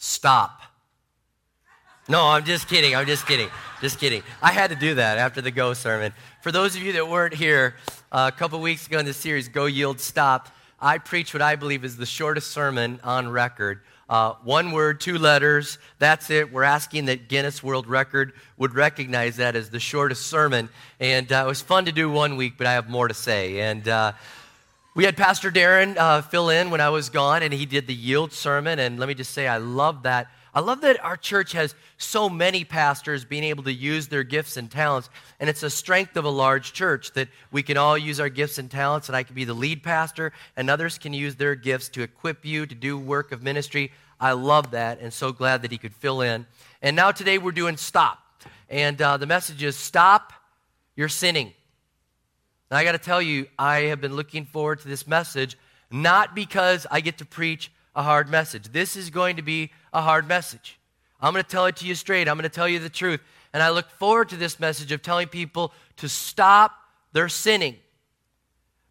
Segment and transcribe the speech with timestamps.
[0.00, 0.62] Stop.
[2.08, 2.96] No, I'm just kidding.
[2.96, 3.48] I'm just kidding.
[3.80, 4.22] Just kidding.
[4.42, 6.12] I had to do that after the Go sermon.
[6.42, 7.76] For those of you that weren't here
[8.10, 10.48] uh, a couple weeks ago in the series, Go Yield Stop,
[10.80, 13.82] I preached what I believe is the shortest sermon on record.
[14.08, 16.50] Uh, one word, two letters, that's it.
[16.50, 20.70] We're asking that Guinness World Record would recognize that as the shortest sermon.
[20.98, 23.60] And uh, it was fun to do one week, but I have more to say.
[23.60, 24.12] And uh,
[24.94, 27.94] we had Pastor Darren uh, fill in when I was gone, and he did the
[27.94, 28.80] yield sermon.
[28.80, 30.28] And let me just say, I love that.
[30.52, 34.56] I love that our church has so many pastors being able to use their gifts
[34.56, 35.08] and talents.
[35.38, 38.58] And it's a strength of a large church that we can all use our gifts
[38.58, 41.88] and talents, and I can be the lead pastor, and others can use their gifts
[41.90, 43.92] to equip you to do work of ministry.
[44.18, 46.46] I love that, and so glad that he could fill in.
[46.82, 48.18] And now today we're doing stop.
[48.68, 50.32] And uh, the message is stop
[50.96, 51.52] your sinning.
[52.70, 55.58] And I got to tell you, I have been looking forward to this message,
[55.90, 58.68] not because I get to preach a hard message.
[58.68, 60.78] This is going to be a hard message.
[61.20, 62.28] I'm going to tell it to you straight.
[62.28, 63.20] I'm going to tell you the truth.
[63.52, 66.72] And I look forward to this message of telling people to stop
[67.12, 67.76] their sinning.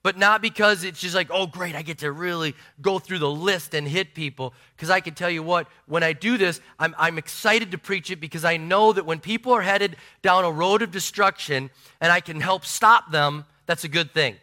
[0.01, 3.29] But not because it's just like, oh, great, I get to really go through the
[3.29, 4.53] list and hit people.
[4.75, 8.09] Because I can tell you what, when I do this, I'm, I'm excited to preach
[8.11, 12.11] it because I know that when people are headed down a road of destruction and
[12.11, 14.35] I can help stop them, that's a good thing.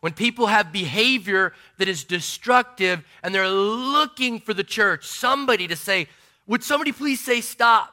[0.00, 5.76] When people have behavior that is destructive and they're looking for the church, somebody to
[5.76, 6.08] say,
[6.46, 7.92] Would somebody please say stop?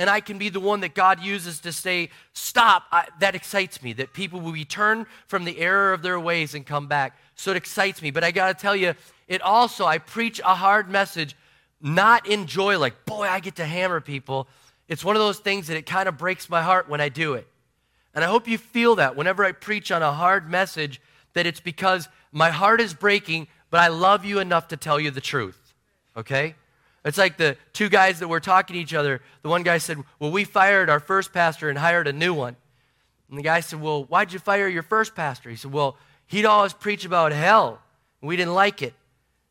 [0.00, 2.82] And I can be the one that God uses to say, Stop.
[2.90, 6.66] I, that excites me, that people will return from the error of their ways and
[6.66, 7.16] come back.
[7.36, 8.10] So it excites me.
[8.10, 8.94] But I got to tell you,
[9.28, 11.36] it also, I preach a hard message,
[11.80, 14.48] not in joy, like, boy, I get to hammer people.
[14.88, 17.34] It's one of those things that it kind of breaks my heart when I do
[17.34, 17.46] it.
[18.14, 21.00] And I hope you feel that whenever I preach on a hard message,
[21.34, 25.10] that it's because my heart is breaking, but I love you enough to tell you
[25.10, 25.74] the truth.
[26.16, 26.54] Okay?
[27.04, 29.22] It's like the two guys that were talking to each other.
[29.42, 32.56] The one guy said, Well, we fired our first pastor and hired a new one.
[33.28, 35.50] And the guy said, Well, why'd you fire your first pastor?
[35.50, 35.96] He said, Well,
[36.26, 37.80] he'd always preach about hell,
[38.20, 38.94] and we didn't like it.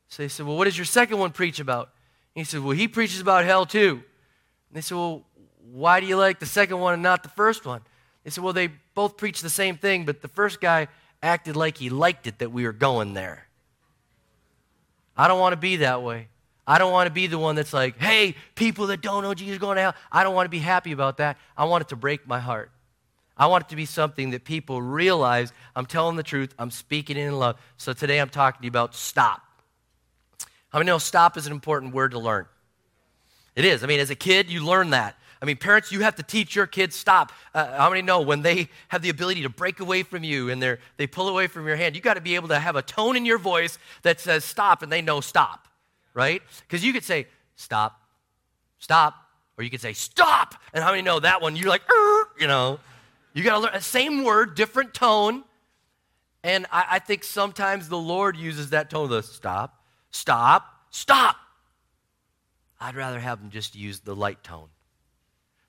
[0.07, 1.89] So they said, Well, what does your second one preach about?
[2.35, 4.03] And he said, Well, he preaches about hell too.
[4.69, 5.23] And they said, Well,
[5.71, 7.81] why do you like the second one and not the first one?
[8.23, 10.87] They said, well, they both preached the same thing, but the first guy
[11.23, 13.47] acted like he liked it that we were going there.
[15.17, 16.27] I don't want to be that way.
[16.65, 19.57] I don't want to be the one that's like, hey, people that don't know Jesus
[19.57, 19.95] going to hell.
[20.11, 21.37] I don't want to be happy about that.
[21.57, 22.71] I want it to break my heart.
[23.35, 27.17] I want it to be something that people realize I'm telling the truth, I'm speaking
[27.17, 27.59] in love.
[27.77, 29.41] So today I'm talking to you about stop.
[30.69, 32.45] How many know stop is an important word to learn?
[33.55, 33.83] It is.
[33.83, 35.17] I mean, as a kid, you learn that.
[35.41, 37.31] I mean, parents, you have to teach your kids stop.
[37.53, 40.61] Uh, how many know when they have the ability to break away from you and
[40.61, 42.83] they they pull away from your hand, you got to be able to have a
[42.83, 45.67] tone in your voice that says stop and they know stop,
[46.13, 46.43] right?
[46.59, 47.99] Because you could say stop,
[48.77, 49.15] stop,
[49.57, 50.55] or you could say stop.
[50.73, 51.55] And how many know that one?
[51.55, 51.81] You're like,
[52.39, 52.79] you know,
[53.33, 55.43] you got to learn, same word, different tone.
[56.43, 61.35] And I, I think sometimes the Lord uses that tone, the stop, stop, stop.
[62.79, 64.69] I'd rather have them just use the light tone.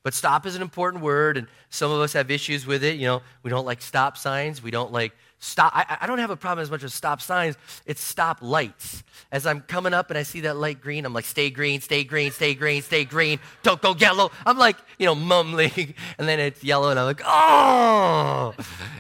[0.02, 2.96] But stop is an important word, and some of us have issues with it.
[2.96, 4.62] You know, we don't like stop signs.
[4.62, 5.72] We don't like stop.
[5.74, 7.56] I, I, don't have a problem as much as stop signs.
[7.86, 9.04] It's stop lights.
[9.30, 12.04] As I'm coming up and I see that light green, I'm like, stay green, stay
[12.04, 13.38] green, stay green, stay green.
[13.62, 14.30] Don't go yellow.
[14.44, 15.94] I'm like, you know, mumbling.
[16.18, 18.54] And then it's yellow, and I'm like, oh.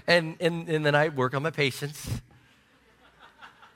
[0.06, 2.08] And, and, and then I work on my patience.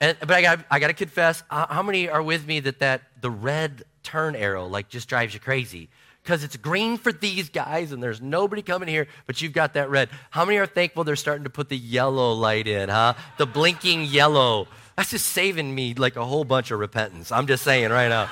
[0.01, 2.79] And, but I got, I got to confess, uh, how many are with me that,
[2.79, 5.89] that the red turn arrow like just drives you crazy?
[6.27, 9.89] Because it's green for these guys and there's nobody coming here, but you've got that
[9.89, 10.09] red.
[10.29, 13.13] How many are thankful they're starting to put the yellow light in, huh?
[13.37, 14.67] The blinking yellow.
[14.97, 17.31] That's just saving me like a whole bunch of repentance.
[17.31, 18.29] I'm just saying right now.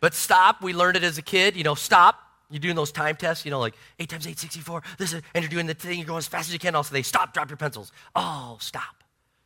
[0.00, 2.18] but stop, we learned it as a kid, you know, stop.
[2.50, 5.44] You're doing those time tests, you know, like 8 times 8, 64, this is, and
[5.44, 6.74] you're doing the thing, you're going as fast as you can.
[6.74, 7.92] Also, they stop, drop your pencils.
[8.16, 9.04] Oh, stop.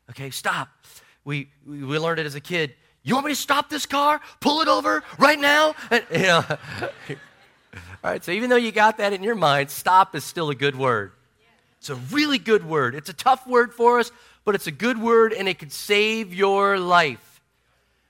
[0.09, 0.71] Okay, stop.
[1.27, 2.73] We, we, we learned it as a kid.
[3.09, 4.21] You want me to stop this car?
[4.41, 5.75] Pull it over right now?
[5.91, 6.45] And, you know.
[8.05, 10.55] All right, so even though you got that in your mind, stop is still a
[10.55, 11.13] good word.
[11.79, 12.95] It's a really good word.
[12.95, 14.13] It's a tough word for us,
[14.45, 17.41] but it's a good word and it could save your life.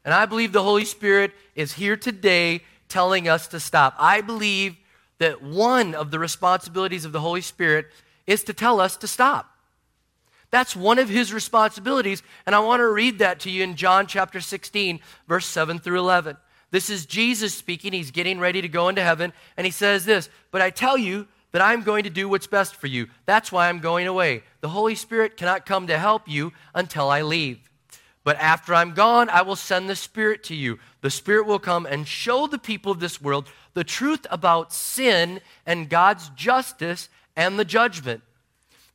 [0.04, 3.94] And I believe the Holy Spirit is here today telling us to stop.
[4.00, 4.76] I believe
[5.18, 7.86] that one of the responsibilities of the Holy Spirit
[8.26, 9.57] is to tell us to stop.
[10.50, 14.06] That's one of his responsibilities, and I want to read that to you in John
[14.06, 16.36] chapter 16, verse 7 through 11.
[16.70, 17.92] This is Jesus speaking.
[17.92, 21.26] He's getting ready to go into heaven, and he says this But I tell you
[21.52, 23.08] that I'm going to do what's best for you.
[23.26, 24.42] That's why I'm going away.
[24.60, 27.58] The Holy Spirit cannot come to help you until I leave.
[28.24, 30.78] But after I'm gone, I will send the Spirit to you.
[31.00, 35.40] The Spirit will come and show the people of this world the truth about sin
[35.64, 38.22] and God's justice and the judgment.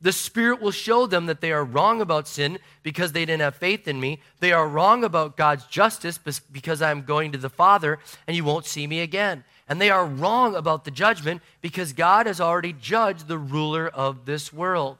[0.03, 3.55] The Spirit will show them that they are wrong about sin because they didn't have
[3.55, 4.19] faith in me.
[4.41, 6.19] They are wrong about God's justice
[6.51, 9.45] because I'm going to the Father and you won't see me again.
[9.69, 14.25] And they are wrong about the judgment because God has already judged the ruler of
[14.25, 14.97] this world.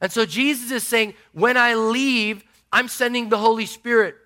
[0.00, 2.42] And so Jesus is saying, when I leave,
[2.72, 4.16] I'm sending the Holy Spirit.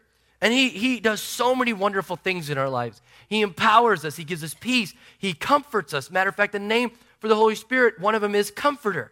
[0.41, 3.03] And he, he does so many wonderful things in our lives.
[3.29, 6.09] He empowers us, He gives us peace, He comforts us.
[6.09, 9.11] Matter of fact, the name for the Holy Spirit, one of them is Comforter.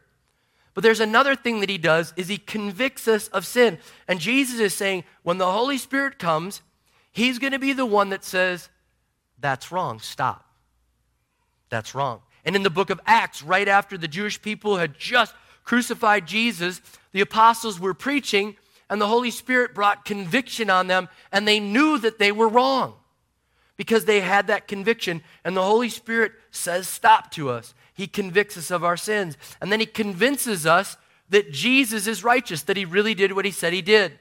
[0.78, 3.78] But there's another thing that He does is He convicts us of sin.
[4.06, 6.62] And Jesus is saying, when the Holy Spirit comes,
[7.10, 8.69] He's going to be the one that says,
[9.40, 10.46] that's wrong, stop.
[11.69, 12.20] That's wrong.
[12.44, 15.34] And in the book of Acts, right after the Jewish people had just
[15.64, 18.54] crucified Jesus, the apostles were preaching
[18.88, 22.94] and the Holy Spirit brought conviction on them, and they knew that they were wrong
[23.76, 25.22] because they had that conviction.
[25.44, 27.74] And the Holy Spirit says, Stop to us.
[27.98, 29.36] He convicts us of our sins.
[29.60, 30.96] And then He convinces us
[31.30, 34.20] that Jesus is righteous, that He really did what He said He did.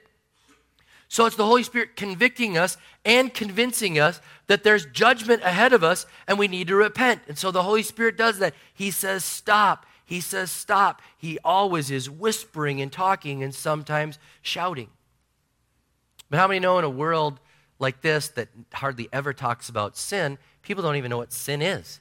[1.08, 2.76] So it's the Holy Spirit convicting us
[3.06, 7.22] and convincing us that there's judgment ahead of us and we need to repent.
[7.28, 8.56] And so the Holy Spirit does that.
[8.74, 9.86] He says, Stop.
[10.04, 11.04] He says, Stop.
[11.16, 14.90] He always is whispering and talking and sometimes shouting.
[16.32, 17.40] But how many know in a world
[17.78, 22.00] like this that hardly ever talks about sin, people don't even know what sin is?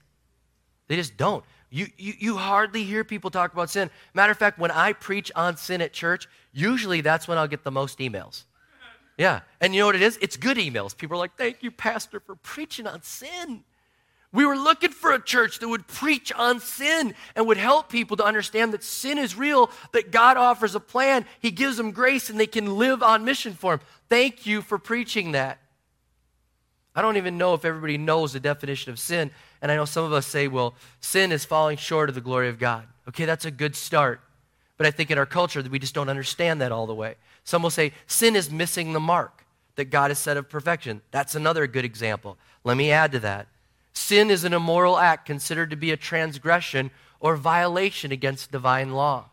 [0.88, 1.44] They just don't.
[1.76, 3.90] You, you, you hardly hear people talk about sin.
[4.14, 7.64] Matter of fact, when I preach on sin at church, usually that's when I'll get
[7.64, 8.44] the most emails.
[9.19, 9.40] Yeah.
[9.61, 10.19] And you know what it is?
[10.23, 10.96] It's good emails.
[10.96, 13.62] People are like, thank you, Pastor, for preaching on sin.
[14.32, 18.17] We were looking for a church that would preach on sin and would help people
[18.17, 22.31] to understand that sin is real, that God offers a plan, He gives them grace,
[22.31, 23.81] and they can live on mission for Him.
[24.08, 25.58] Thank you for preaching that.
[26.97, 29.31] I don't even know if everybody knows the definition of sin.
[29.61, 32.49] And I know some of us say, well, sin is falling short of the glory
[32.49, 32.87] of God.
[33.09, 34.21] Okay, that's a good start.
[34.79, 37.17] But I think in our culture we just don't understand that all the way.
[37.45, 39.45] Some will say sin is missing the mark
[39.77, 41.03] that God has set of perfection.
[41.11, 42.39] That's another good example.
[42.65, 43.47] Let me add to that.
[43.93, 46.91] Sin is an immoral act considered to be a transgression
[47.21, 49.27] or violation against divine law.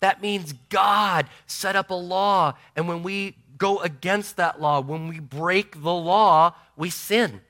[0.00, 5.06] That means God set up a law, and when we go against that law, when
[5.06, 7.42] we break the law, we sin.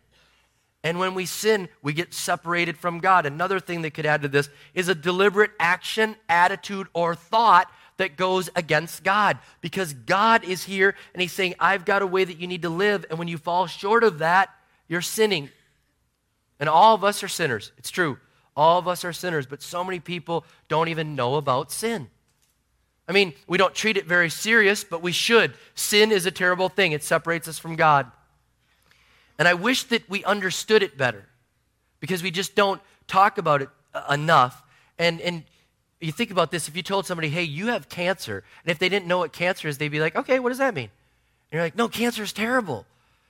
[0.83, 3.27] And when we sin, we get separated from God.
[3.27, 8.17] Another thing that could add to this is a deliberate action, attitude, or thought that
[8.17, 9.39] goes against God.
[9.61, 12.71] Because God is here and He's saying, I've got a way that you need to
[12.71, 13.07] live.
[13.09, 14.51] And when you fall short of that,
[14.89, 15.51] you're sinning.
[16.59, 17.71] And all of us are sinners.
[17.79, 18.19] It's true.
[18.57, 22.09] All of us are sinners, but so many people don't even know about sin.
[23.07, 25.55] I mean, we don't treat it very serious, but we should.
[25.75, 26.93] Sin is a terrible thing.
[26.93, 28.11] It separates us from God.
[29.41, 31.25] And I wish that we understood it better
[31.99, 34.63] because we just don't talk about it uh, enough.
[34.99, 35.45] And, and
[35.99, 38.91] you think about this if you told somebody, hey, you have cancer, and if they
[38.91, 40.91] didn't know what cancer is, they'd be like, okay, what does that mean?
[41.51, 42.85] And you're like, no, cancer is terrible.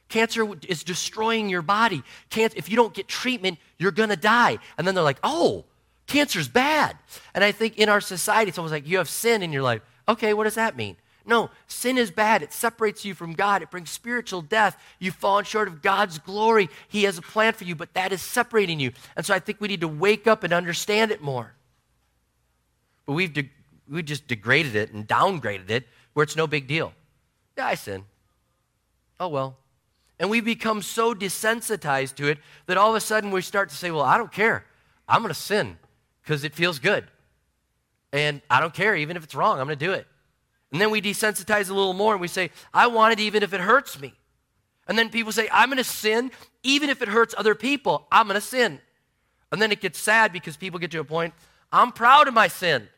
[0.09, 2.03] Cancer is destroying your body.
[2.29, 4.59] Cancer, if you don't get treatment, you're going to die.
[4.77, 5.65] And then they're like, oh,
[6.09, 6.97] cancer's bad.
[7.35, 9.81] And I think in our society, it's almost like you have sin in your life.
[10.09, 10.97] Okay, what does that mean?
[11.27, 12.43] No, sin is bad.
[12.43, 13.63] It separates you from God.
[13.63, 14.77] It brings spiritual death.
[14.99, 16.69] You've fallen short of God's glory.
[16.89, 18.93] He has a plan for you, but that is separating you.
[19.17, 21.53] And so I think we need to wake up and understand it more.
[23.07, 23.51] But we've, de-
[23.89, 26.93] we just degraded it and downgraded it where it's no big deal.
[27.57, 28.05] Yeah, I sin.
[29.19, 29.59] Oh, well,
[30.19, 33.75] And we become so desensitized to it that all of a sudden we start to
[33.75, 34.65] say, well, I don't care.
[35.09, 35.79] I'm going to sin
[36.23, 37.07] because it feels good.
[38.13, 40.07] And I don't care, even if it's wrong, I'm going to do it.
[40.73, 43.53] And then we desensitize a little more and we say, I want it even if
[43.53, 44.15] it hurts me.
[44.87, 46.31] And then people say, I'm going to sin
[46.63, 48.07] even if it hurts other people.
[48.11, 48.81] I'm going to sin.
[49.53, 51.35] And then it gets sad because people get to a point,
[51.73, 52.89] I'm proud of my sin.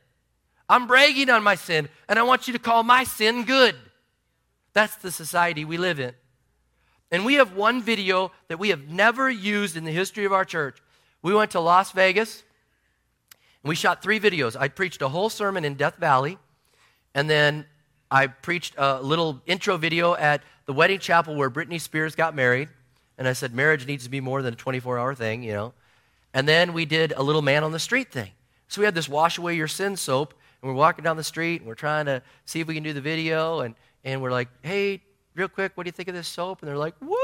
[0.68, 3.74] I'm bragging on my sin, and I want you to call my sin good.
[4.72, 6.14] That's the society we live in.
[7.10, 10.46] And we have one video that we have never used in the history of our
[10.46, 10.78] church.
[11.20, 12.42] We went to Las Vegas
[13.62, 14.56] and we shot three videos.
[14.58, 16.38] I preached a whole sermon in Death Valley,
[17.14, 17.66] and then
[18.10, 22.68] I preached a little intro video at the wedding chapel where Britney Spears got married.
[23.18, 25.72] And I said, marriage needs to be more than a 24 hour thing, you know.
[26.34, 28.30] And then we did a little man on the street thing.
[28.68, 31.60] So we had this wash away your sin soap, and we're walking down the street,
[31.60, 34.48] and we're trying to see if we can do the video, and, and we're like,
[34.62, 35.02] hey,
[35.34, 36.62] real quick, what do you think of this soap?
[36.62, 37.14] And they're like, woo,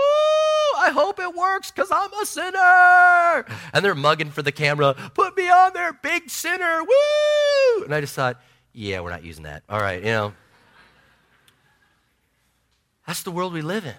[0.76, 3.46] I hope it works because I'm a sinner.
[3.72, 7.84] And they're mugging for the camera, put me on there, big sinner, woo.
[7.84, 8.40] And I just thought,
[8.72, 9.62] yeah, we're not using that.
[9.68, 10.32] All right, you know.
[13.06, 13.94] That's the world we live in.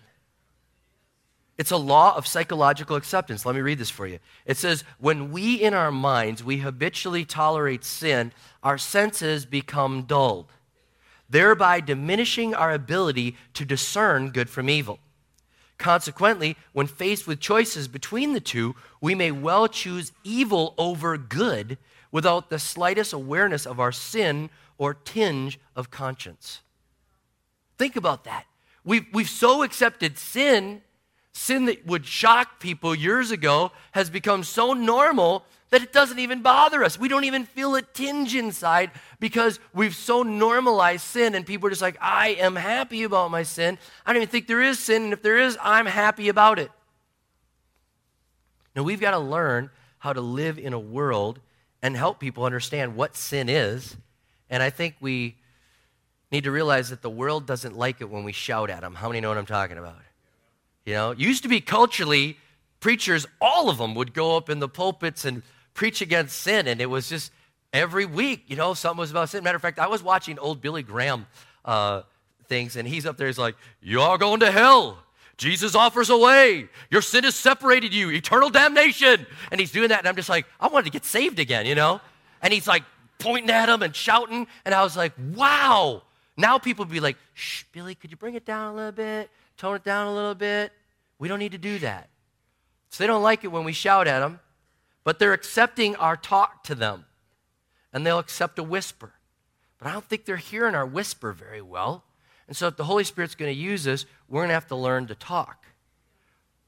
[1.57, 3.45] It's a law of psychological acceptance.
[3.45, 4.19] Let me read this for you.
[4.45, 8.31] It says, When we in our minds, we habitually tolerate sin,
[8.63, 10.45] our senses become dulled,
[11.29, 14.99] thereby diminishing our ability to discern good from evil.
[15.77, 21.77] Consequently, when faced with choices between the two, we may well choose evil over good
[22.11, 26.61] without the slightest awareness of our sin or tinge of conscience.
[27.77, 28.45] Think about that.
[28.83, 30.81] We've, we've so accepted sin
[31.39, 36.41] sin that would shock people years ago has become so normal that it doesn't even
[36.41, 36.99] bother us.
[36.99, 41.69] We don't even feel a tinge inside because we've so normalized sin, and people are
[41.69, 43.77] just like, I am happy about my sin.
[44.05, 46.71] I don't even think there is sin, and if there is, I'm happy about it.
[48.75, 51.39] Now, we've got to learn how to live in a world
[51.81, 53.95] and help people understand what sin is.
[54.49, 55.35] And I think we
[56.31, 58.95] need to realize that the world doesn't like it when we shout at them.
[58.95, 59.97] How many know what I'm talking about?
[60.85, 62.37] You know, used to be culturally,
[62.79, 65.43] preachers, all of them would go up in the pulpits and
[65.73, 67.31] preach against sin, and it was just
[67.73, 69.43] every week, you know, something was about sin.
[69.43, 71.27] Matter of fact, I was watching old Billy Graham
[71.63, 72.01] uh,
[72.47, 74.97] things, and he's up there, he's like, You are going to hell.
[75.39, 76.67] Jesus offers a way.
[76.91, 79.25] Your sin has separated you, eternal damnation.
[79.51, 81.75] And he's doing that, and I'm just like, I wanted to get saved again, you
[81.75, 82.01] know?
[82.41, 82.83] And he's like
[83.17, 86.03] pointing at him and shouting, and I was like, wow.
[86.37, 89.29] Now people would be like, shh, Billy, could you bring it down a little bit?
[89.59, 90.71] tone it down a little bit.
[91.19, 92.09] We don't need to do that.
[92.89, 94.39] So they don't like it when we shout at them,
[95.03, 97.05] but they're accepting our talk to them.
[97.91, 99.11] And they'll accept a whisper.
[99.77, 102.03] But I don't think they're hearing our whisper very well.
[102.49, 104.75] And so if the Holy Spirit's going to use us, we're going to have to
[104.75, 105.67] learn to talk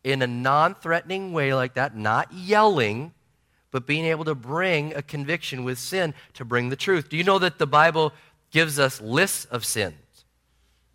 [0.03, 3.13] in a non threatening way like that, not yelling,
[3.71, 7.09] but being able to bring a conviction with sin to bring the truth.
[7.09, 8.13] Do you know that the Bible
[8.51, 9.95] gives us lists of sins?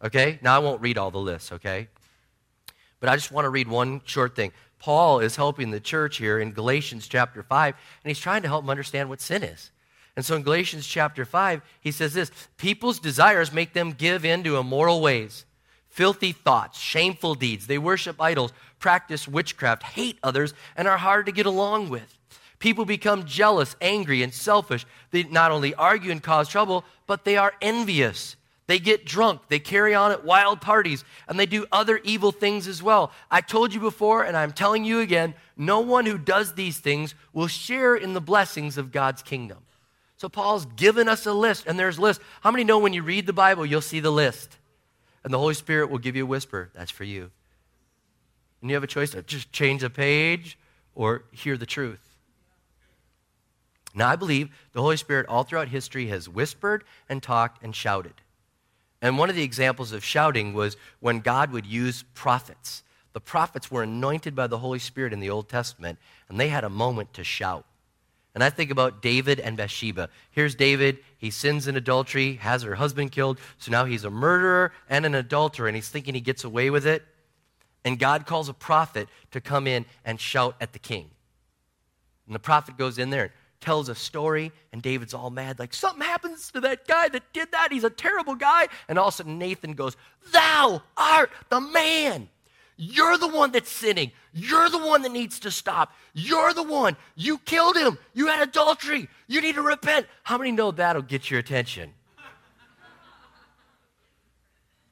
[0.05, 0.39] Okay?
[0.41, 1.89] Now, I won't read all the lists, okay?
[3.01, 4.53] But I just want to read one short thing.
[4.79, 7.75] Paul is helping the church here in Galatians chapter 5,
[8.05, 9.73] and he's trying to help them understand what sin is.
[10.17, 14.43] And so in Galatians chapter 5, he says this People's desires make them give in
[14.45, 15.45] to immoral ways,
[15.89, 17.67] filthy thoughts, shameful deeds.
[17.67, 22.17] They worship idols, practice witchcraft, hate others, and are hard to get along with.
[22.59, 24.87] People become jealous, angry, and selfish.
[25.11, 29.59] They not only argue and cause trouble, but they are envious they get drunk, they
[29.59, 33.13] carry on at wild parties, and they do other evil things as well.
[33.31, 37.15] I told you before, and I'm telling you again no one who does these things
[37.33, 39.59] will share in the blessings of God's kingdom.
[40.17, 42.25] So Paul's given us a list, and there's lists.
[42.41, 44.57] How many know when you read the Bible, you'll see the list?
[45.23, 46.71] And the Holy Spirit will give you a whisper.
[46.75, 47.31] That's for you.
[48.61, 50.59] And you have a choice to just change the page
[50.95, 52.01] or hear the truth.
[53.95, 58.15] Now, I believe the Holy Spirit all throughout history has whispered and talked and shouted.
[59.03, 62.83] And one of the examples of shouting was when God would use prophets.
[63.13, 66.65] The prophets were anointed by the Holy Spirit in the Old Testament, and they had
[66.65, 67.65] a moment to shout.
[68.37, 70.11] And I think about David and Bathsheba.
[70.31, 70.99] Here's David.
[71.17, 73.41] He sins in adultery, has her husband killed.
[73.57, 76.87] So now he's a murderer and an adulterer, and he's thinking he gets away with
[76.87, 77.03] it.
[77.87, 81.09] And God calls a prophet to come in and shout at the king.
[82.27, 85.73] And the prophet goes in there and tells a story, and David's all mad, like,
[85.73, 87.73] something happens to that guy that did that.
[87.73, 88.69] He's a terrible guy.
[88.87, 89.97] And all of a sudden, Nathan goes,
[90.31, 92.29] Thou art the man.
[92.77, 94.13] You're the one that's sinning.
[94.35, 95.93] You're the one that needs to stop.
[96.13, 96.97] You're the one.
[97.15, 97.99] You killed him.
[98.13, 99.09] You had adultery.
[99.27, 100.07] You need to repent.
[100.23, 101.95] How many know that'll get your attention?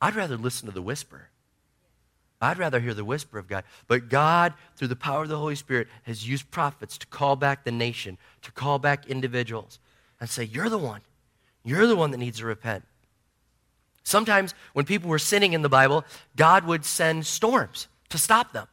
[0.01, 1.29] I'd rather listen to the whisper.
[2.41, 3.65] I'd rather hear the whisper of God.
[3.87, 7.65] But God, through the power of the Holy Spirit, has used prophets to call back
[7.65, 9.79] the nation, to call back individuals,
[10.21, 11.01] and say, You're the one.
[11.65, 12.85] You're the one that needs to repent.
[14.05, 16.05] Sometimes when people were sinning in the Bible,
[16.37, 18.69] God would send storms to stop them.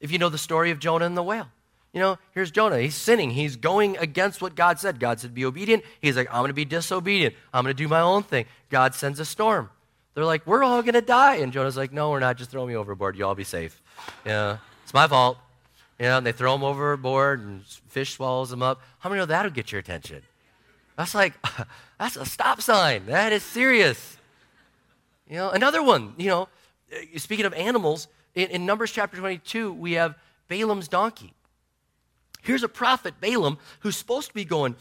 [0.00, 1.48] If you know the story of Jonah and the whale.
[1.92, 2.78] You know, here's Jonah.
[2.78, 3.30] He's sinning.
[3.30, 5.00] He's going against what God said.
[5.00, 5.82] God said, be obedient.
[6.00, 7.34] He's like, I'm going to be disobedient.
[7.52, 8.46] I'm going to do my own thing.
[8.70, 9.68] God sends a storm.
[10.14, 11.36] They're like, we're all going to die.
[11.36, 12.36] And Jonah's like, no, we're not.
[12.36, 13.16] Just throw me overboard.
[13.16, 13.82] You all be safe.
[14.24, 15.38] Yeah, it's my fault.
[15.98, 18.80] Yeah, and they throw him overboard and fish swallows him up.
[19.00, 20.22] How many know that'll get your attention?
[20.96, 21.34] That's like,
[21.98, 23.06] that's a stop sign.
[23.06, 24.16] That is serious.
[25.30, 26.48] You know, another one, you know,
[27.16, 30.16] speaking of animals, in, in Numbers chapter 22, we have
[30.48, 31.32] Balaam's donkey.
[32.42, 34.74] Here's a prophet, Balaam, who's supposed to be going,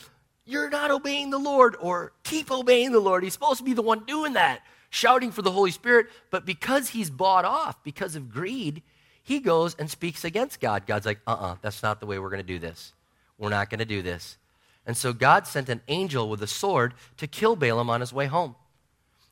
[0.46, 3.24] You're not obeying the Lord, or keep obeying the Lord.
[3.24, 6.08] He's supposed to be the one doing that, shouting for the Holy Spirit.
[6.32, 8.82] But because he's bought off, because of greed,
[9.22, 10.88] he goes and speaks against God.
[10.88, 12.94] God's like, Uh uh-uh, uh, that's not the way we're going to do this.
[13.38, 14.40] We're not going to do this.
[14.88, 18.26] And so God sent an angel with a sword to kill Balaam on his way
[18.26, 18.56] home.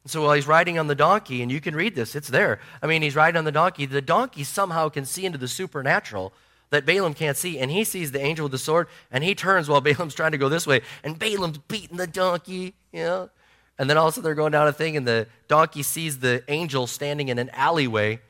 [0.08, 2.60] So while he's riding on the donkey, and you can read this, it's there.
[2.82, 3.86] I mean, he's riding on the donkey.
[3.86, 6.34] The donkey somehow can see into the supernatural
[6.70, 9.70] that Balaam can't see, and he sees the angel with the sword, and he turns
[9.70, 13.30] while Balaam's trying to go this way, and Balaam's beating the donkey, you know?
[13.80, 16.20] And then all of a sudden they're going down a thing, and the donkey sees
[16.20, 18.22] the angel standing in an alleyway,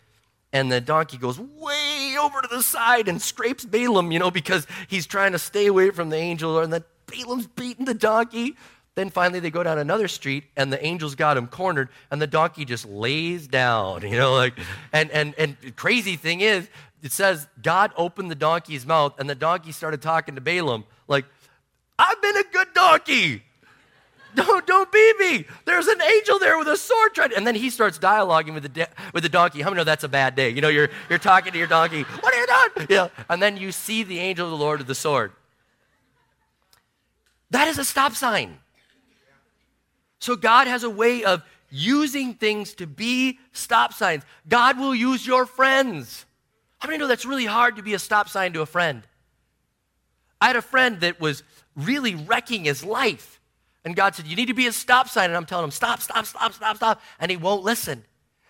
[0.54, 4.68] and the donkey goes way over to the side and scrapes Balaam, you know, because
[4.88, 8.56] he's trying to stay away from the angel, and then Balaam's beating the donkey.
[8.98, 12.26] Then finally they go down another street and the angels got him cornered and the
[12.26, 14.54] donkey just lays down, you know, like
[14.92, 16.68] and and and crazy thing is
[17.04, 21.26] it says God opened the donkey's mouth and the donkey started talking to Balaam like
[22.00, 23.44] I've been a good donkey.
[24.34, 25.46] Don't, don't beat me.
[25.66, 28.64] There's an angel there with a sword trying to, and then he starts dialoguing with
[28.64, 29.62] the, de- with the donkey.
[29.62, 30.50] How many know that's a bad day?
[30.50, 32.04] You know, you're, you're talking to your donkey.
[32.04, 32.88] What are you doing?
[32.90, 33.08] Yeah.
[33.32, 35.32] And then you see the angel of the Lord with the sword.
[37.50, 38.60] That is a stop sign.
[40.20, 44.24] So God has a way of using things to be stop signs.
[44.48, 46.26] God will use your friends.
[46.80, 49.04] How many know that's really hard to be a stop sign to a friend?
[50.40, 51.44] I had a friend that was
[51.76, 53.40] really wrecking his life.
[53.84, 55.30] And God said, You need to be a stop sign.
[55.30, 57.02] And I'm telling him, Stop, stop, stop, stop, stop.
[57.20, 58.04] And he won't listen.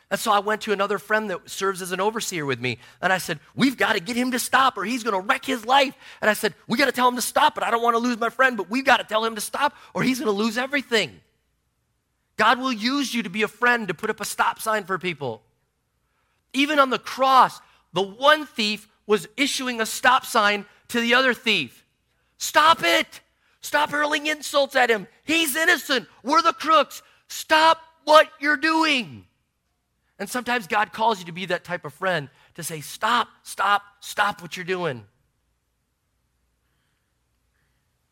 [0.09, 2.79] And so I went to another friend that serves as an overseer with me.
[3.01, 5.45] And I said, We've got to get him to stop or he's going to wreck
[5.45, 5.95] his life.
[6.21, 7.99] And I said, We got to tell him to stop, but I don't want to
[7.99, 10.43] lose my friend, but we've got to tell him to stop or he's going to
[10.43, 11.19] lose everything.
[12.37, 14.97] God will use you to be a friend, to put up a stop sign for
[14.97, 15.41] people.
[16.53, 17.59] Even on the cross,
[17.93, 21.85] the one thief was issuing a stop sign to the other thief.
[22.37, 23.21] Stop it!
[23.61, 25.07] Stop hurling insults at him.
[25.23, 26.07] He's innocent.
[26.23, 27.01] We're the crooks.
[27.27, 29.25] Stop what you're doing.
[30.19, 33.81] And sometimes God calls you to be that type of friend to say, Stop, stop,
[33.99, 35.03] stop what you're doing.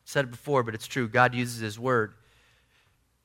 [0.04, 1.08] said it before, but it's true.
[1.08, 2.14] God uses His word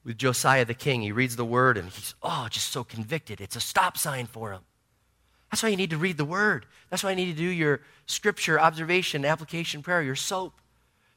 [0.04, 1.02] with Josiah the king.
[1.02, 3.42] He reads the word and he's, oh, just so convicted.
[3.42, 4.62] It's a stop sign for him.
[5.52, 6.66] That's why you need to read the word.
[6.90, 10.54] That's why you need to do your scripture, observation, application prayer, your soap.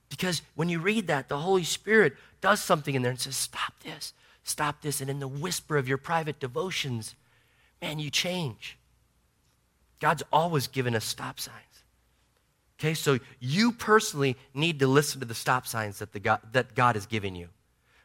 [0.09, 3.75] Because when you read that, the Holy Spirit does something in there and says, stop
[3.83, 5.01] this, stop this.
[5.01, 7.15] And in the whisper of your private devotions,
[7.81, 8.77] man, you change.
[10.01, 11.57] God's always given us stop signs.
[12.79, 16.75] Okay, so you personally need to listen to the stop signs that, the God, that
[16.75, 17.49] God has given you.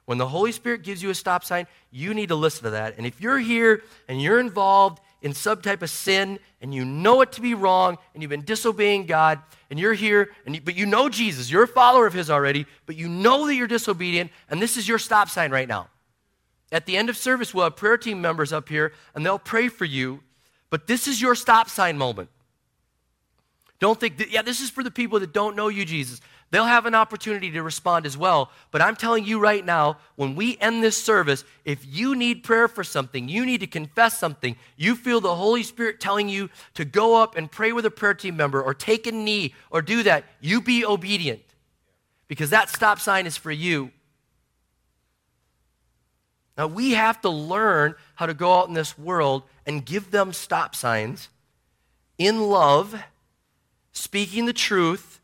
[0.10, 2.96] When the Holy Spirit gives you a stop sign, you need to listen to that.
[2.98, 7.22] And if you're here and you're involved in some type of sin and you know
[7.22, 9.38] it to be wrong and you've been disobeying God
[9.70, 12.66] and you're here and you, but you know Jesus, you're a follower of his already,
[12.88, 15.90] but you know that you're disobedient and this is your stop sign right now.
[16.72, 19.68] At the end of service, we'll have prayer team members up here and they'll pray
[19.68, 20.22] for you,
[20.72, 22.30] but this is your stop sign moment.
[23.80, 26.20] Don't think, yeah, this is for the people that don't know you, Jesus.
[26.52, 28.52] They'll have an opportunity to respond as well.
[28.72, 32.68] But I'm telling you right now, when we end this service, if you need prayer
[32.68, 36.86] for something, you need to confess something, you feel the Holy Spirit telling you to
[36.86, 40.02] go up and pray with a prayer team member or take a knee or do
[40.04, 41.42] that, you be obedient.
[42.28, 43.92] Because that stop sign is for you.
[46.58, 50.34] Now, we have to learn how to go out in this world and give them
[50.34, 51.30] stop signs
[52.18, 53.02] in love,
[53.94, 55.20] speaking the truth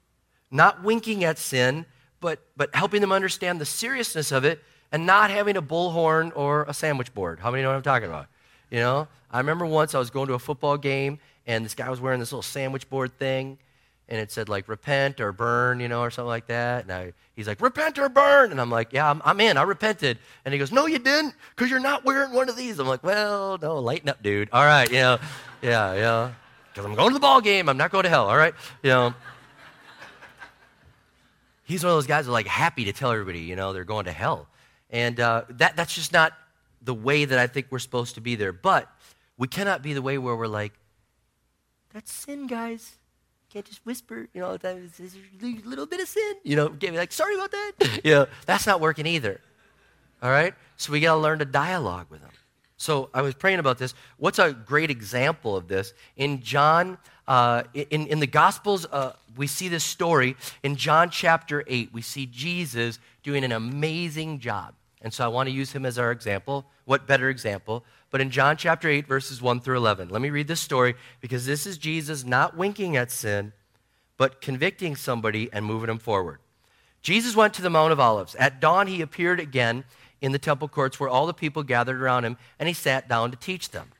[0.52, 1.86] not winking at sin,
[2.22, 6.64] but, but helping them understand the seriousness of it and not having a bullhorn or
[6.68, 7.40] a sandwich board.
[7.40, 8.28] How many know what I'm talking about?
[8.70, 11.90] You know, I remember once I was going to a football game and this guy
[11.90, 13.58] was wearing this little sandwich board thing
[14.08, 16.84] and it said like repent or burn, you know, or something like that.
[16.84, 18.52] And I, he's like, repent or burn.
[18.52, 19.58] And I'm like, yeah, I'm, I'm in.
[19.58, 20.20] I repented.
[20.46, 22.80] And he goes, no, you didn't, because you're not wearing one of these.
[22.80, 24.50] I'm like, well, no, lighten up, dude.
[24.52, 25.18] All right, you know,
[25.62, 26.32] yeah, yeah.
[26.72, 27.70] Because I'm going to the ball game.
[27.70, 28.28] I'm not going to hell.
[28.28, 28.54] All right,
[28.84, 29.14] you know.
[31.66, 34.06] He's one of those guys are like happy to tell everybody, you know, they're going
[34.06, 34.48] to hell.
[34.90, 36.34] And uh, that, that's just not
[36.82, 38.54] the way that I think we're supposed to be there.
[38.54, 38.90] But
[39.38, 40.74] we cannot be the way where we're like,
[41.92, 42.98] that's sin, guys
[43.56, 46.98] can't just whisper, you know, there's a little bit of sin, you know, get me
[46.98, 48.02] like, sorry about that.
[48.04, 49.40] you know, that's not working either.
[50.22, 50.54] All right?
[50.76, 52.32] So we got to learn to dialogue with them.
[52.76, 53.94] So I was praying about this.
[54.18, 55.94] What's a great example of this?
[56.18, 60.36] In John, uh, in, in the Gospels, uh, we see this story.
[60.64, 64.74] In John chapter 8, we see Jesus doing an amazing job.
[65.02, 66.66] And so I want to use him as our example.
[66.86, 67.84] What better example?
[68.12, 71.46] But in John chapter 8, verses 1 through 11, let me read this story because
[71.46, 73.54] this is Jesus not winking at sin,
[74.18, 76.40] but convicting somebody and moving them forward.
[77.02, 78.36] Jesus went to the Mount of Olives.
[78.36, 79.84] At dawn, he appeared again
[80.22, 83.32] in the temple courts where all the people gathered around him, and he sat down
[83.32, 83.92] to teach them.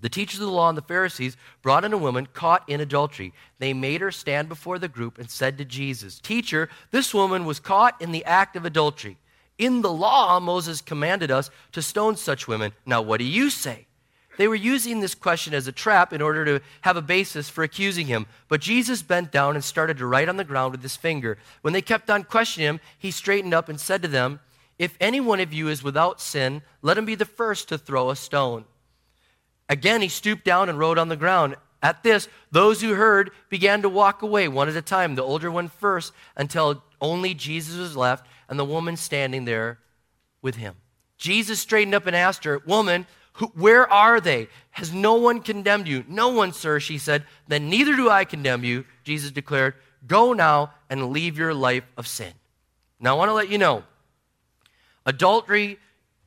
[0.00, 3.32] The teachers of the law and the Pharisees brought in a woman caught in adultery.
[3.58, 7.60] They made her stand before the group and said to Jesus, Teacher, this woman was
[7.60, 9.16] caught in the act of adultery.
[9.58, 12.72] In the law, Moses commanded us to stone such women.
[12.84, 13.86] Now, what do you say?
[14.36, 17.64] They were using this question as a trap in order to have a basis for
[17.64, 18.26] accusing him.
[18.48, 21.38] But Jesus bent down and started to write on the ground with his finger.
[21.62, 24.40] When they kept on questioning him, he straightened up and said to them,
[24.78, 28.10] If any one of you is without sin, let him be the first to throw
[28.10, 28.66] a stone.
[29.68, 31.56] Again, he stooped down and wrote on the ground.
[31.82, 35.50] At this, those who heard began to walk away one at a time, the older
[35.50, 39.78] one first, until only Jesus was left and the woman standing there
[40.42, 40.74] with him.
[41.18, 43.06] Jesus straightened up and asked her, Woman,
[43.54, 44.48] where are they?
[44.70, 46.04] Has no one condemned you?
[46.08, 47.24] No one, sir, she said.
[47.48, 49.74] Then neither do I condemn you, Jesus declared.
[50.06, 52.32] Go now and leave your life of sin.
[52.98, 53.84] Now, I want to let you know
[55.04, 55.78] adultery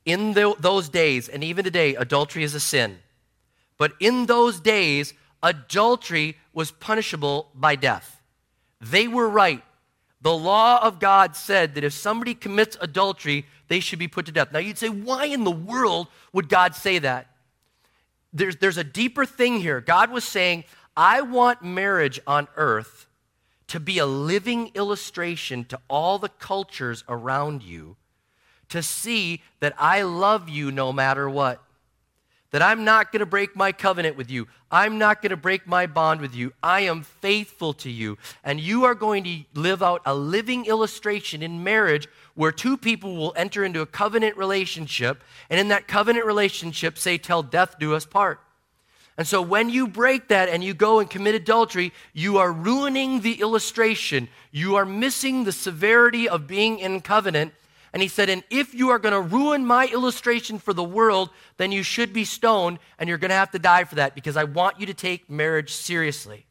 [0.04, 2.98] in the, those days, and even today, adultery is a sin.
[3.80, 8.20] But in those days, adultery was punishable by death.
[8.78, 9.62] They were right.
[10.20, 14.32] The law of God said that if somebody commits adultery, they should be put to
[14.32, 14.52] death.
[14.52, 17.28] Now you'd say, why in the world would God say that?
[18.34, 19.80] There's, there's a deeper thing here.
[19.80, 20.64] God was saying,
[20.94, 23.06] I want marriage on earth
[23.68, 27.96] to be a living illustration to all the cultures around you
[28.68, 31.62] to see that I love you no matter what
[32.50, 34.48] that I'm not going to break my covenant with you.
[34.70, 36.52] I'm not going to break my bond with you.
[36.62, 38.18] I am faithful to you.
[38.44, 43.16] And you are going to live out a living illustration in marriage where two people
[43.16, 45.22] will enter into a covenant relationship.
[45.48, 48.40] And in that covenant relationship, say, Till death do us part.
[49.16, 53.20] And so when you break that and you go and commit adultery, you are ruining
[53.20, 54.28] the illustration.
[54.50, 57.52] You are missing the severity of being in covenant
[57.92, 61.30] and he said, And if you are going to ruin my illustration for the world,
[61.56, 64.36] then you should be stoned and you're going to have to die for that because
[64.36, 66.46] I want you to take marriage seriously.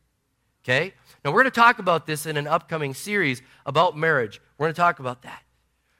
[0.63, 0.93] Okay?
[1.23, 4.41] Now, we're going to talk about this in an upcoming series about marriage.
[4.57, 5.43] We're going to talk about that.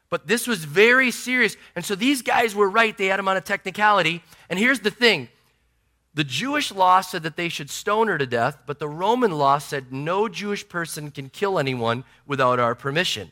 [0.10, 1.56] But this was very serious.
[1.75, 2.97] And so these guys were right.
[2.97, 4.23] They had him on a technicality.
[4.49, 5.30] And here's the thing
[6.13, 9.60] the Jewish law said that they should stone her to death, but the Roman law
[9.60, 13.32] said no Jewish person can kill anyone without our permission.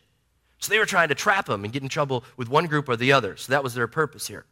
[0.59, 2.95] So they were trying to trap him and get in trouble with one group or
[2.95, 3.37] the other.
[3.37, 4.45] So that was their purpose here.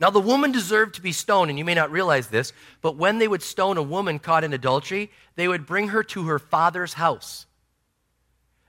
[0.00, 3.18] Now, the woman deserved to be stoned, and you may not realize this, but when
[3.18, 6.94] they would stone a woman caught in adultery, they would bring her to her father's
[6.94, 7.46] house.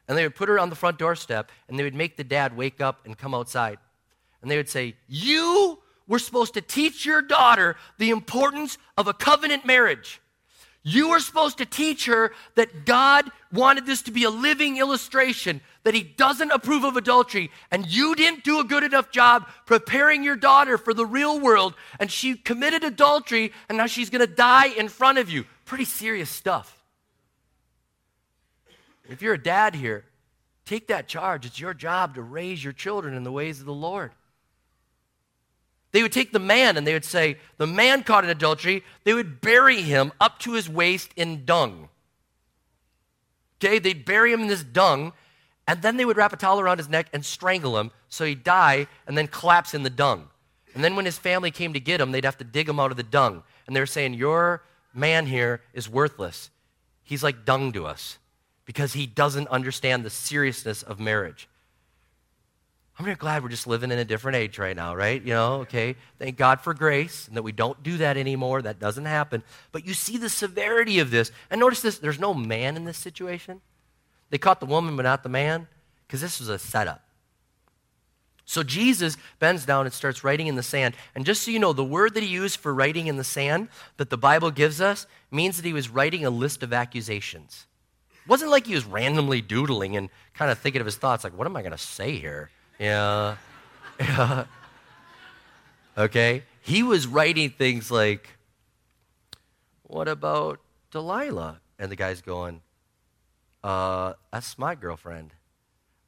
[0.08, 2.58] And they would put her on the front doorstep, and they would make the dad
[2.58, 3.78] wake up and come outside.
[4.42, 5.78] And they would say, You
[6.08, 10.20] were supposed to teach your daughter the importance of a covenant marriage.
[10.90, 15.62] You were supposed to teach her that God wanted this to be a living illustration,
[15.84, 20.24] that He doesn't approve of adultery, and you didn't do a good enough job preparing
[20.24, 24.70] your daughter for the real world, and she committed adultery, and now she's to die
[24.70, 25.46] in front of you.
[25.66, 26.76] Pretty serious stuff.
[29.08, 30.06] If you're a dad here,
[30.66, 31.46] take that charge.
[31.46, 34.12] It's your job to raise your children in the ways of the Lord.
[35.92, 39.14] They would take the man and they would say, The man caught in adultery, they
[39.14, 41.90] would bury him up to his waist in dung.
[43.58, 45.14] Okay, they'd bury him in this dung,
[45.68, 48.44] and then they would wrap a towel around his neck and strangle him so he'd
[48.44, 50.30] die and then collapse in the dung.
[50.74, 52.92] And then when his family came to get him, they'd have to dig him out
[52.92, 53.44] of the dung.
[53.68, 56.52] And they were saying, Your man here is worthless.
[57.04, 58.20] He's like dung to us
[58.66, 61.49] because he doesn't understand the seriousness of marriage.
[63.00, 65.22] I'm really glad we're just living in a different age right now, right?
[65.24, 65.96] You know, okay.
[66.20, 68.62] Thank God for grace and that we don't do that anymore.
[68.62, 69.42] That doesn't happen.
[69.72, 71.32] But you see the severity of this.
[71.50, 73.62] And notice this there's no man in this situation.
[74.32, 75.70] They caught the woman, but not the man,
[76.06, 77.02] because this was a setup.
[78.44, 80.94] So Jesus bends down and starts writing in the sand.
[81.16, 83.70] And just so you know, the word that he used for writing in the sand
[83.96, 87.66] that the Bible gives us means that he was writing a list of accusations.
[88.12, 91.38] It wasn't like he was randomly doodling and kind of thinking of his thoughts, like,
[91.38, 92.50] what am I going to say here?
[92.80, 93.36] Yeah.
[94.00, 94.46] yeah.
[95.98, 96.44] Okay?
[96.62, 98.30] He was writing things like,
[99.84, 100.60] what about
[100.92, 101.60] Delilah?
[101.78, 102.62] And the guy's going,
[103.64, 105.34] uh, that's my girlfriend.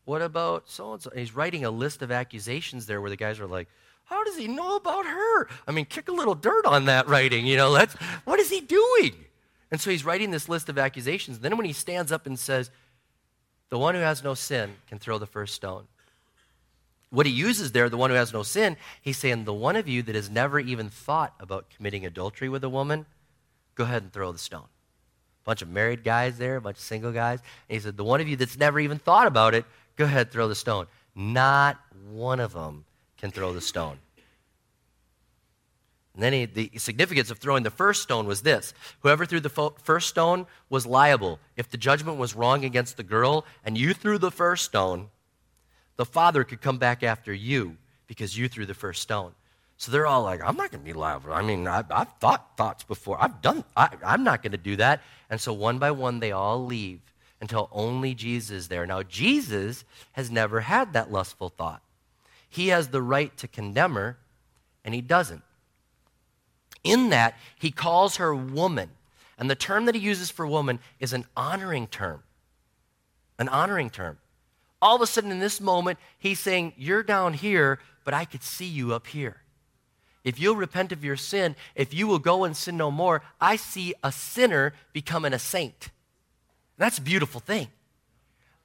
[0.06, 1.12] What about so and so?
[1.16, 3.68] He's writing a list of accusations there where the guys are like,
[4.06, 5.48] how does he know about her?
[5.68, 7.70] I mean, kick a little dirt on that writing, you know.
[7.70, 7.94] Let's,
[8.26, 9.14] what is he doing?
[9.72, 11.40] And so he's writing this list of accusations.
[11.40, 12.72] Then when he stands up and says,
[13.70, 15.88] the one who has no sin can throw the first stone.
[17.12, 19.88] What he uses there, the one who has no sin, he's saying, the one of
[19.88, 23.06] you that has never even thought about committing adultery with a woman,
[23.76, 26.84] go ahead and throw the stone A bunch of married guys there, a bunch of
[26.84, 27.40] single guys.
[27.68, 29.66] And he said, The one of you that's never even thought about it,
[29.98, 30.88] go ahead, throw the stone.
[31.14, 31.78] Not
[32.10, 32.86] one of them
[33.18, 33.98] can throw the stone.
[36.14, 39.50] And then he, the significance of throwing the first stone was this whoever threw the
[39.50, 41.40] fo- first stone was liable.
[41.58, 45.10] If the judgment was wrong against the girl and you threw the first stone,
[45.98, 47.78] the father could come back after you
[48.08, 49.34] because you threw the first stone.
[49.78, 51.34] So they're all like, I'm not going to be liable.
[51.34, 53.18] I mean, I, have thought thoughts before.
[53.20, 55.02] I've done, I, I'm not going to do that.
[55.30, 57.00] And so one by one, they all leave
[57.42, 58.86] until only Jesus is there.
[58.86, 61.82] Now, Jesus has never had that lustful thought.
[62.48, 64.18] He has the right to condemn her,
[64.86, 65.42] and he doesn't.
[66.84, 68.92] In that, he calls her woman.
[69.38, 72.22] And the term that he uses for woman is an honoring term.
[73.40, 74.20] An honoring term.
[74.82, 78.44] All of a sudden, in this moment, he's saying, You're down here, but I could
[78.44, 79.42] see you up here
[80.24, 83.56] if you'll repent of your sin, if you will go and sin no more, I
[83.56, 85.90] see a sinner becoming a saint.
[86.78, 87.68] That's a beautiful thing.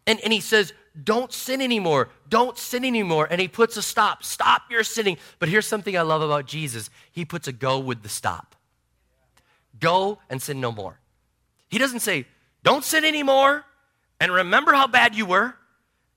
[0.06, 2.10] And, and he says, Don't sin anymore.
[2.28, 3.26] Don't sin anymore.
[3.30, 4.22] And he puts a stop.
[4.22, 5.16] Stop your sinning.
[5.38, 8.54] But here's something I love about Jesus he puts a go with the stop.
[9.80, 10.98] Go and sin no more.
[11.68, 12.26] He doesn't say,
[12.62, 13.64] Don't sin anymore
[14.20, 15.54] and remember how bad you were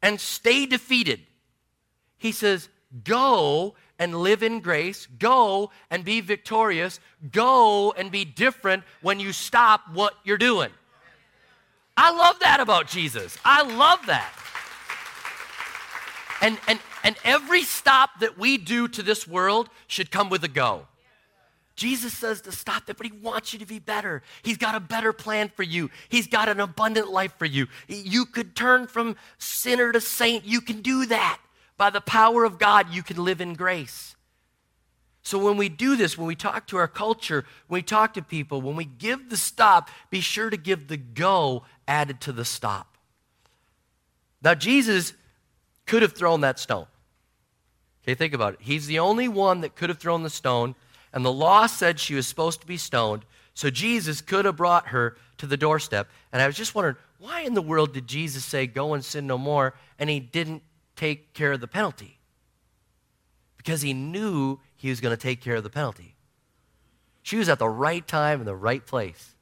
[0.02, 1.22] and stay defeated.
[2.18, 2.70] He says,
[3.04, 5.06] Go and live in grace.
[5.06, 7.00] Go and be victorious.
[7.32, 10.72] Go and be different when you stop what you're doing.
[11.96, 13.38] I love that about Jesus.
[13.44, 14.34] I love that.
[16.42, 20.48] And, and, and every stop that we do to this world should come with a
[20.48, 20.88] go.
[21.80, 24.22] Jesus says to stop that, but he wants you to be better.
[24.42, 25.90] He's got a better plan for you.
[26.10, 27.68] He's got an abundant life for you.
[27.88, 30.44] You could turn from sinner to saint.
[30.44, 31.40] You can do that.
[31.78, 34.18] By the power of God, you can live in grace.
[35.24, 38.22] So when we do this, when we talk to our culture, when we talk to
[38.22, 42.44] people, when we give the stop, be sure to give the go added to the
[42.44, 42.98] stop.
[44.42, 45.14] Now, Jesus
[45.86, 46.88] could have thrown that stone.
[48.04, 48.60] Okay, think about it.
[48.64, 50.76] He's the only one that could have thrown the stone,
[51.14, 53.26] and the law said she was supposed to be stoned.
[53.54, 56.10] So Jesus could have brought her to the doorstep.
[56.32, 59.28] And I was just wondering, why in the world did Jesus say, Go and sin
[59.28, 60.64] no more, and he didn't
[60.96, 62.20] take care of the penalty
[63.58, 66.16] because he knew he was going to take care of the penalty.
[67.22, 69.36] She was at the right time in the right place.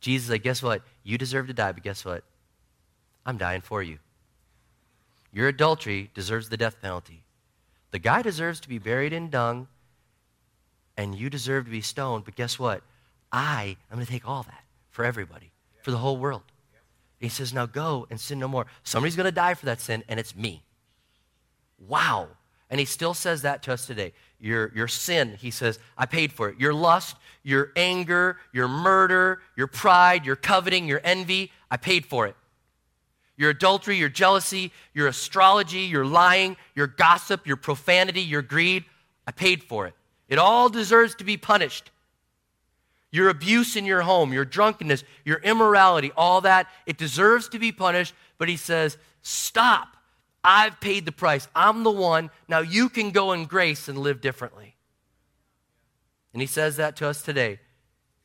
[0.00, 0.82] Jesus said, Guess what?
[1.02, 2.24] You deserve to die, but guess what?
[3.26, 3.98] I'm dying for you.
[5.32, 7.24] Your adultery deserves the death penalty.
[7.90, 9.68] The guy deserves to be buried in dung,
[10.96, 12.82] and you deserve to be stoned, but guess what?
[13.32, 15.52] I am going to take all that for everybody,
[15.82, 16.42] for the whole world.
[17.18, 18.66] He says, Now go and sin no more.
[18.82, 20.62] Somebody's going to die for that sin, and it's me.
[21.78, 22.28] Wow.
[22.68, 24.12] And he still says that to us today.
[24.40, 26.58] Your, your sin, he says, I paid for it.
[26.58, 32.26] Your lust, your anger, your murder, your pride, your coveting, your envy, I paid for
[32.26, 32.34] it.
[33.36, 38.84] Your adultery, your jealousy, your astrology, your lying, your gossip, your profanity, your greed,
[39.26, 39.94] I paid for it.
[40.32, 41.90] It all deserves to be punished.
[43.10, 47.70] Your abuse in your home, your drunkenness, your immorality, all that, it deserves to be
[47.70, 48.14] punished.
[48.38, 49.94] But he says, stop.
[50.42, 51.48] I've paid the price.
[51.54, 52.30] I'm the one.
[52.48, 54.74] Now you can go in grace and live differently.
[56.32, 57.60] And he says that to us today.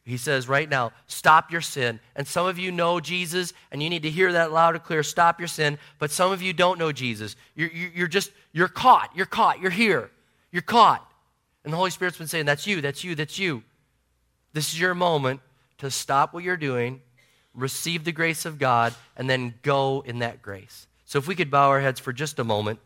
[0.05, 1.99] He says right now, stop your sin.
[2.15, 5.03] And some of you know Jesus, and you need to hear that loud and clear.
[5.03, 5.77] Stop your sin.
[5.99, 7.35] But some of you don't know Jesus.
[7.53, 9.11] You're, you're just, you're caught.
[9.13, 9.59] You're caught.
[9.59, 10.09] You're here.
[10.53, 11.03] You're caught.
[11.67, 13.61] And the Holy Spirit's been saying, that's you, that's you, that's you.
[14.53, 15.41] This is your moment
[15.79, 17.01] to stop what you're doing,
[17.53, 20.87] receive the grace of God, and then go in that grace.
[21.03, 22.79] So if we could bow our heads for just a moment.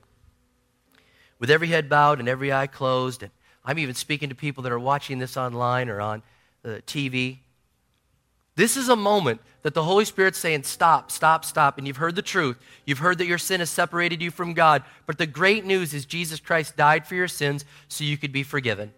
[1.37, 3.31] with every head bowed and every eye closed, and
[3.63, 6.23] I'm even speaking to people that are watching this online or on
[6.65, 7.37] uh, the TV.
[8.55, 11.77] This is a moment that the Holy Spirit's saying, Stop, stop, stop.
[11.77, 12.57] And you've heard the truth.
[12.85, 14.83] You've heard that your sin has separated you from God.
[15.05, 18.43] But the great news is Jesus Christ died for your sins so you could be
[18.43, 18.91] forgiven.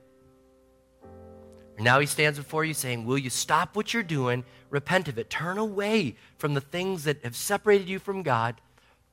[1.75, 4.43] And now he stands before you saying, Will you stop what you're doing?
[4.69, 5.29] Repent of it.
[5.29, 8.55] Turn away from the things that have separated you from God.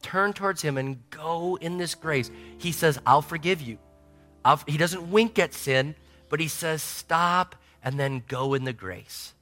[0.02, 2.30] Turn towards him and go in this grace.
[2.56, 3.78] He says, I'll forgive you.
[4.42, 5.94] I'll, he doesn't wink at sin,
[6.30, 9.34] but he says, Stop and then go in the grace.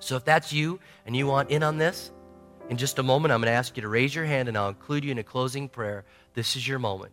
[0.00, 2.12] So if that's you and you want in on this,
[2.68, 4.68] in just a moment, I'm going to ask you to raise your hand and I'll
[4.68, 6.04] include you in a closing prayer.
[6.34, 7.12] This is your moment.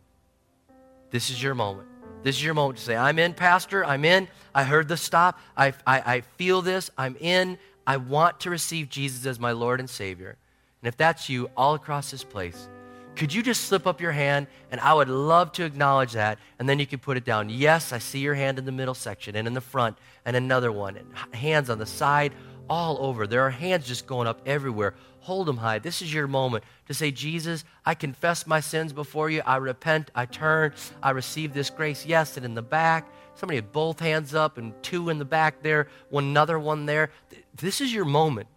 [1.11, 1.87] This is your moment.
[2.23, 3.85] This is your moment to say, I'm in, Pastor.
[3.85, 4.27] I'm in.
[4.53, 5.39] I heard the stop.
[5.55, 6.89] I, I, I feel this.
[6.97, 7.57] I'm in.
[7.87, 10.37] I want to receive Jesus as my Lord and Savior.
[10.81, 12.67] And if that's you all across this place,
[13.15, 14.47] could you just slip up your hand?
[14.71, 16.37] And I would love to acknowledge that.
[16.59, 17.49] And then you can put it down.
[17.49, 20.71] Yes, I see your hand in the middle section and in the front, and another
[20.71, 22.33] one, and hands on the side,
[22.69, 23.28] all over.
[23.28, 24.95] There are hands just going up everywhere.
[25.21, 25.80] Hold them high.
[25.80, 29.41] This is your moment to say, Jesus, I confess my sins before you.
[29.45, 30.12] I repent.
[30.13, 30.73] I turn.
[31.01, 32.06] I receive this grace.
[32.06, 35.63] Yes, and in the back, somebody had both hands up and two in the back
[35.63, 37.10] there, one another one there.
[37.56, 38.47] This is your moment.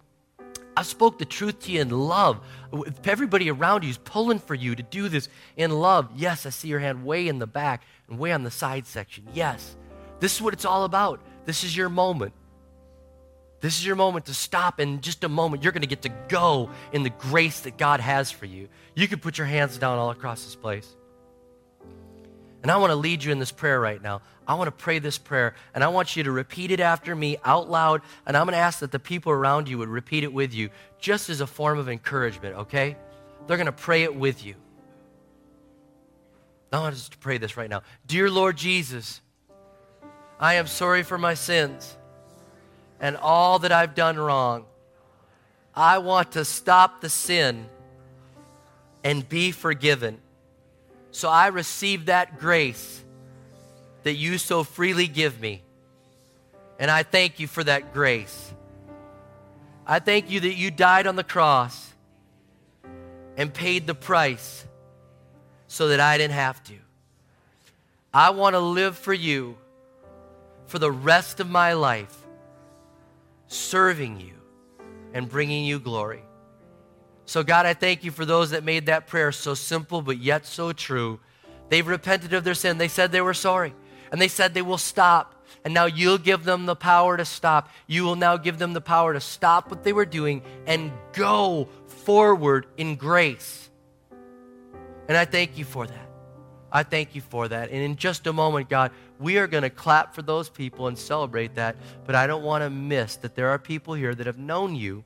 [0.77, 2.41] I spoke the truth to you in love.
[3.05, 6.09] Everybody around you is pulling for you to do this in love.
[6.15, 9.27] Yes, I see your hand way in the back and way on the side section.
[9.35, 9.77] Yes,
[10.21, 11.21] this is what it's all about.
[11.47, 12.33] This is your moment.
[13.61, 14.79] This is your moment to stop.
[14.79, 18.01] In just a moment, you're going to get to go in the grace that God
[18.01, 18.69] has for you.
[18.95, 20.95] You can put your hands down all across this place.
[22.63, 24.23] And I want to lead you in this prayer right now.
[24.47, 27.37] I want to pray this prayer, and I want you to repeat it after me
[27.45, 28.03] out loud.
[28.27, 30.71] And I'm going to ask that the people around you would repeat it with you,
[30.99, 32.97] just as a form of encouragement, okay?
[33.47, 34.55] They're going to pray it with you.
[36.73, 37.83] I want us to pray this right now.
[38.07, 39.21] Dear Lord Jesus,
[40.39, 41.98] I am sorry for my sins
[43.01, 44.65] and all that I've done wrong.
[45.75, 47.67] I want to stop the sin
[49.05, 50.19] and be forgiven.
[51.11, 53.05] So I receive that grace
[54.03, 55.63] that you so freely give me.
[56.79, 58.53] And I thank you for that grace.
[59.87, 61.93] I thank you that you died on the cross
[63.37, 64.67] and paid the price
[65.67, 66.75] so that I didn't have to.
[68.13, 69.57] I want to live for you
[70.67, 72.15] for the rest of my life
[73.49, 74.35] serving you
[75.13, 76.23] and bringing you glory.
[77.25, 80.47] So, God, I thank you for those that made that prayer so simple but yet
[80.47, 81.21] so true.
[81.69, 82.79] They've repented of their sin.
[82.79, 83.75] They said they were sorry,
[84.11, 85.35] and they said they will stop.
[85.65, 87.69] And now you'll give them the power to stop.
[87.87, 91.69] You will now give them the power to stop what they were doing and go
[91.87, 93.69] forward in grace.
[95.09, 96.11] And I thank you for that.
[96.71, 97.71] I thank you for that.
[97.71, 100.97] And in just a moment, God, we are going to clap for those people and
[100.97, 101.77] celebrate that.
[102.07, 105.05] But I don't want to miss that there are people here that have known you,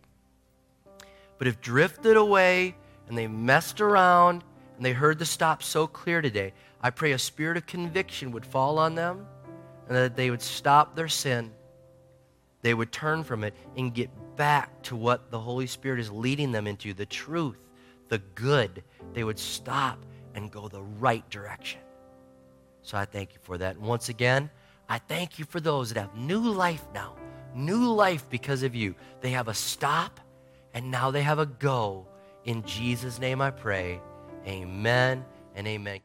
[1.38, 2.74] but have drifted away
[3.08, 4.44] and they messed around
[4.76, 6.52] and they heard the stop so clear today.
[6.80, 9.26] I pray a spirit of conviction would fall on them
[9.88, 11.52] and that they would stop their sin.
[12.62, 16.52] They would turn from it and get back to what the Holy Spirit is leading
[16.52, 17.58] them into the truth,
[18.08, 18.82] the good.
[19.12, 19.98] They would stop
[20.34, 21.81] and go the right direction.
[22.82, 23.76] So I thank you for that.
[23.76, 24.50] And once again,
[24.88, 27.14] I thank you for those that have new life now.
[27.54, 28.94] New life because of you.
[29.20, 30.20] They have a stop
[30.74, 32.06] and now they have a go.
[32.44, 34.00] In Jesus' name I pray.
[34.46, 36.00] Amen and amen.